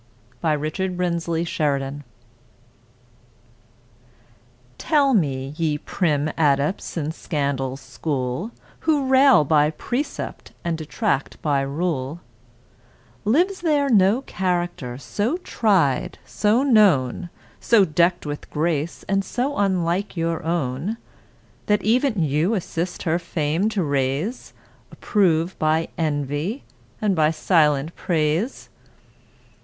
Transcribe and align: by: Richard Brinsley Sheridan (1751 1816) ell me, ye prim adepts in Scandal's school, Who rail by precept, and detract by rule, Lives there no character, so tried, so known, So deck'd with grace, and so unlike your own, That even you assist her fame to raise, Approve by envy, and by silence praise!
by: 0.41 0.51
Richard 0.53 0.97
Brinsley 0.97 1.43
Sheridan 1.43 2.03
(1751 4.79 5.13
1816) 5.13 5.33
ell 5.37 5.47
me, 5.53 5.53
ye 5.55 5.77
prim 5.77 6.33
adepts 6.39 6.97
in 6.97 7.11
Scandal's 7.11 7.81
school, 7.81 8.49
Who 8.79 9.05
rail 9.05 9.43
by 9.43 9.69
precept, 9.69 10.53
and 10.63 10.75
detract 10.79 11.39
by 11.43 11.61
rule, 11.61 12.19
Lives 13.25 13.61
there 13.61 13.89
no 13.91 14.23
character, 14.23 14.97
so 14.97 15.37
tried, 15.37 16.17
so 16.25 16.63
known, 16.63 17.29
So 17.59 17.85
deck'd 17.85 18.25
with 18.25 18.49
grace, 18.49 19.05
and 19.07 19.23
so 19.23 19.55
unlike 19.59 20.17
your 20.17 20.41
own, 20.43 20.97
That 21.67 21.83
even 21.83 22.23
you 22.23 22.55
assist 22.55 23.03
her 23.03 23.19
fame 23.19 23.69
to 23.69 23.83
raise, 23.83 24.53
Approve 24.91 25.59
by 25.59 25.89
envy, 25.95 26.63
and 26.99 27.15
by 27.15 27.29
silence 27.29 27.91
praise! 27.95 28.67